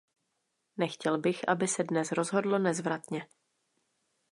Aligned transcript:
Nechtěl 0.77 1.17
bych, 1.17 1.49
aby 1.49 1.67
se 1.67 1.83
dnes 1.83 2.11
rozhodlo 2.11 2.59
nezvratně. 2.59 3.27